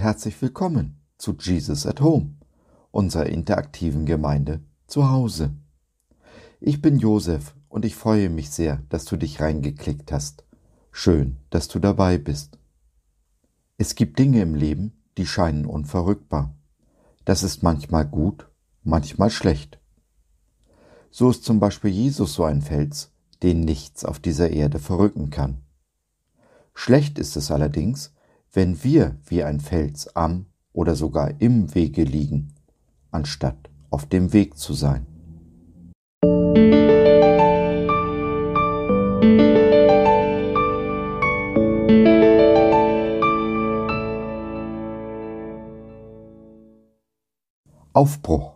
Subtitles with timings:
[0.00, 2.34] herzlich willkommen zu Jesus at Home,
[2.90, 5.54] unserer interaktiven Gemeinde zu Hause.
[6.60, 10.44] Ich bin Josef und ich freue mich sehr, dass du dich reingeklickt hast.
[10.92, 12.58] Schön, dass du dabei bist.
[13.76, 16.56] Es gibt Dinge im Leben, die scheinen unverrückbar.
[17.26, 18.48] Das ist manchmal gut,
[18.82, 19.78] manchmal schlecht.
[21.10, 25.58] So ist zum Beispiel Jesus so ein Fels, den nichts auf dieser Erde verrücken kann.
[26.72, 28.14] Schlecht ist es allerdings,
[28.52, 32.54] wenn wir wie ein Fels am oder sogar im Wege liegen,
[33.10, 35.06] anstatt auf dem Weg zu sein.
[47.94, 48.54] Aufbruch.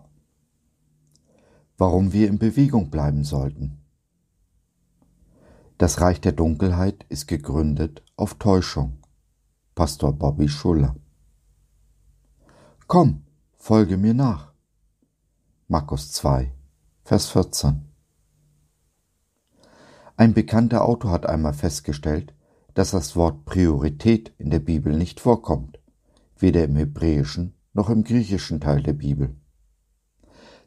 [1.79, 3.79] Warum wir in Bewegung bleiben sollten.
[5.77, 8.95] Das Reich der Dunkelheit ist gegründet auf Täuschung.
[9.77, 10.97] Pastor Bobby Schuller.
[12.87, 13.25] Komm,
[13.59, 14.55] folge mir nach.
[15.69, 16.51] Markus 2,
[17.05, 17.85] Vers 14.
[20.17, 22.33] Ein bekannter Autor hat einmal festgestellt,
[22.73, 25.79] dass das Wort Priorität in der Bibel nicht vorkommt,
[26.39, 29.37] weder im hebräischen noch im griechischen Teil der Bibel.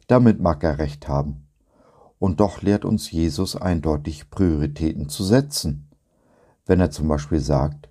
[0.05, 1.47] Damit mag er recht haben,
[2.19, 5.89] und doch lehrt uns Jesus eindeutig Prioritäten zu setzen,
[6.67, 7.88] wenn er zum Beispiel sagt,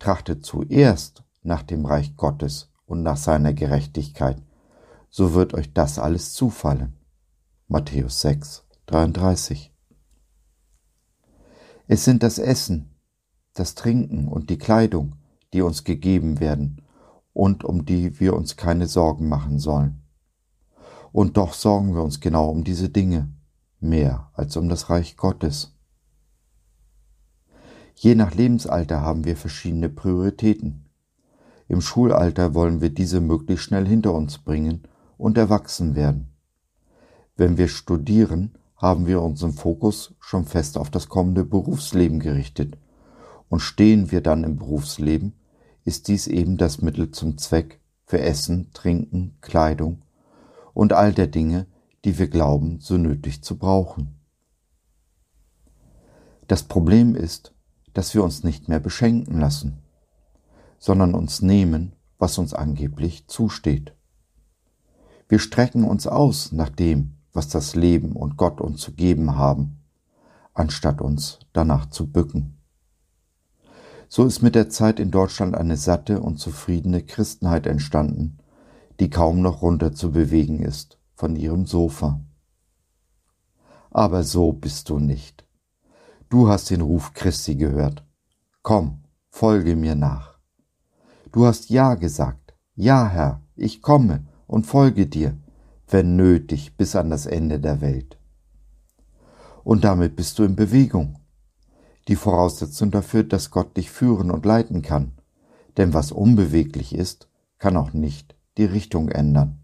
[0.00, 4.42] trachtet zuerst nach dem Reich Gottes und nach seiner Gerechtigkeit,
[5.08, 6.96] so wird euch das alles zufallen.
[7.68, 9.72] Matthäus 6, 33.
[11.86, 12.96] Es sind das Essen,
[13.54, 15.16] das Trinken und die Kleidung,
[15.52, 16.82] die uns gegeben werden
[17.32, 20.02] und um die wir uns keine Sorgen machen sollen.
[21.12, 23.32] Und doch sorgen wir uns genau um diese Dinge,
[23.80, 25.76] mehr als um das Reich Gottes.
[28.02, 30.86] Je nach Lebensalter haben wir verschiedene Prioritäten.
[31.68, 34.84] Im Schulalter wollen wir diese möglichst schnell hinter uns bringen
[35.18, 36.32] und erwachsen werden.
[37.36, 42.78] Wenn wir studieren, haben wir unseren Fokus schon fest auf das kommende Berufsleben gerichtet.
[43.50, 45.34] Und stehen wir dann im Berufsleben,
[45.84, 50.00] ist dies eben das Mittel zum Zweck für Essen, Trinken, Kleidung
[50.72, 51.66] und all der Dinge,
[52.06, 54.18] die wir glauben, so nötig zu brauchen.
[56.46, 57.52] Das Problem ist,
[57.94, 59.78] dass wir uns nicht mehr beschenken lassen,
[60.78, 63.94] sondern uns nehmen, was uns angeblich zusteht.
[65.28, 69.78] Wir strecken uns aus nach dem, was das Leben und Gott uns zu geben haben,
[70.54, 72.56] anstatt uns danach zu bücken.
[74.08, 78.38] So ist mit der Zeit in Deutschland eine satte und zufriedene Christenheit entstanden,
[78.98, 82.20] die kaum noch runter zu bewegen ist von ihrem Sofa.
[83.90, 85.44] Aber so bist du nicht.
[86.30, 88.04] Du hast den Ruf Christi gehört.
[88.62, 90.38] Komm, folge mir nach.
[91.32, 92.54] Du hast Ja gesagt.
[92.76, 95.36] Ja, Herr, ich komme und folge dir,
[95.88, 98.16] wenn nötig, bis an das Ende der Welt.
[99.64, 101.18] Und damit bist du in Bewegung.
[102.06, 105.18] Die Voraussetzung dafür, dass Gott dich führen und leiten kann.
[105.78, 109.58] Denn was unbeweglich ist, kann auch nicht die Richtung ändern.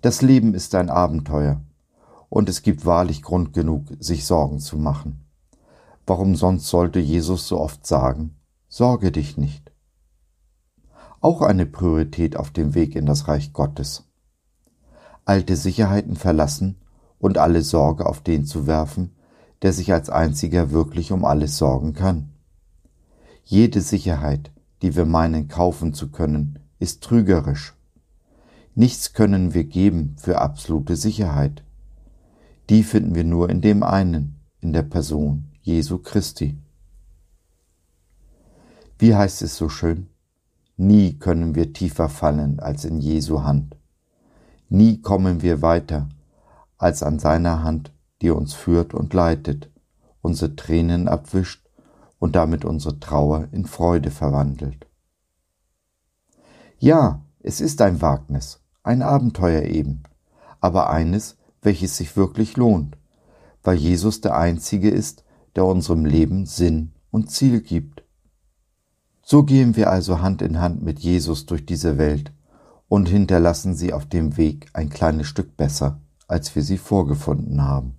[0.00, 1.60] Das Leben ist ein Abenteuer,
[2.32, 5.26] und es gibt wahrlich Grund genug, sich Sorgen zu machen.
[6.06, 8.36] Warum sonst sollte Jesus so oft sagen,
[8.68, 9.70] Sorge dich nicht?
[11.20, 14.04] Auch eine Priorität auf dem Weg in das Reich Gottes.
[15.26, 16.80] Alte Sicherheiten verlassen
[17.18, 19.14] und alle Sorge auf den zu werfen,
[19.60, 22.30] der sich als einziger wirklich um alles sorgen kann.
[23.44, 27.74] Jede Sicherheit, die wir meinen kaufen zu können, ist trügerisch.
[28.74, 31.62] Nichts können wir geben für absolute Sicherheit
[32.70, 36.58] die finden wir nur in dem einen, in der Person Jesu Christi.
[38.98, 40.08] Wie heißt es so schön?
[40.76, 43.76] Nie können wir tiefer fallen als in Jesu Hand.
[44.68, 46.08] Nie kommen wir weiter
[46.78, 47.92] als an seiner Hand,
[48.22, 49.70] die uns führt und leitet,
[50.20, 51.68] unsere Tränen abwischt
[52.18, 54.86] und damit unsere Trauer in Freude verwandelt.
[56.78, 60.04] Ja, es ist ein Wagnis, ein Abenteuer eben,
[60.60, 62.98] aber eines, welches sich wirklich lohnt,
[63.62, 65.24] weil Jesus der Einzige ist,
[65.56, 68.04] der unserem Leben Sinn und Ziel gibt.
[69.22, 72.32] So gehen wir also Hand in Hand mit Jesus durch diese Welt
[72.88, 77.96] und hinterlassen sie auf dem Weg ein kleines Stück besser, als wir sie vorgefunden haben.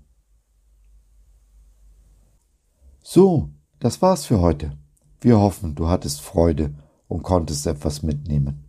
[3.01, 3.49] So,
[3.79, 4.77] das war's für heute.
[5.21, 6.73] Wir hoffen, du hattest Freude
[7.07, 8.65] und konntest etwas mitnehmen.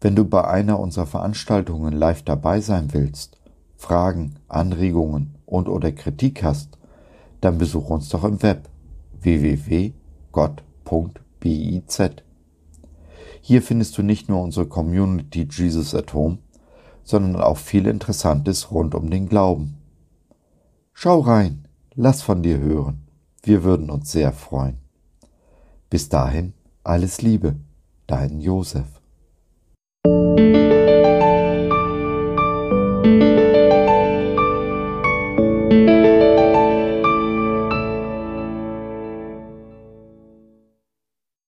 [0.00, 3.37] Wenn du bei einer unserer Veranstaltungen live dabei sein willst,
[3.78, 6.76] Fragen, Anregungen und oder Kritik hast,
[7.40, 8.68] dann besuch uns doch im Web
[9.20, 9.92] www.gott.biz.
[13.40, 16.38] Hier findest du nicht nur unsere Community Jesus at Home,
[17.04, 19.78] sondern auch viel Interessantes rund um den Glauben.
[20.92, 23.06] Schau rein, lass von dir hören.
[23.42, 24.78] Wir würden uns sehr freuen.
[25.88, 26.52] Bis dahin,
[26.82, 27.54] alles Liebe,
[28.08, 28.97] dein Josef.